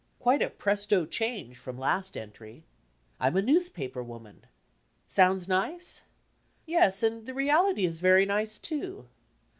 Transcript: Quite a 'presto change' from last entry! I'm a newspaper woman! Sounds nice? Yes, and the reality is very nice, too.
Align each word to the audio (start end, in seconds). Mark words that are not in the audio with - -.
Quite 0.19 0.41
a 0.41 0.49
'presto 0.49 1.05
change' 1.05 1.59
from 1.59 1.77
last 1.77 2.17
entry! 2.17 2.63
I'm 3.19 3.37
a 3.37 3.41
newspaper 3.43 4.01
woman! 4.01 4.47
Sounds 5.07 5.47
nice? 5.47 6.01
Yes, 6.65 7.03
and 7.03 7.27
the 7.27 7.35
reality 7.35 7.85
is 7.85 7.99
very 7.99 8.25
nice, 8.25 8.57
too. 8.57 9.05